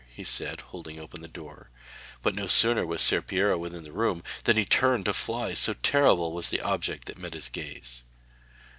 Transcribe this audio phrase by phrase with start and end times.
[0.15, 1.69] he said holding open the door,
[2.23, 5.75] but no sooner was Ser Piero within the room than he turned to fly, so
[5.75, 8.01] terrible was the object that met his gaze.